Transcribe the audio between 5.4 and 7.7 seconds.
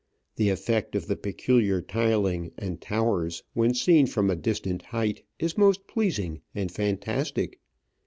most pleasing and fantastic.